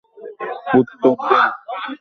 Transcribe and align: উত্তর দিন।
উত্তর 0.79 1.13
দিন। 1.21 1.49